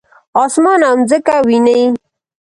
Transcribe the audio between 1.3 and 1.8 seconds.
وینې؟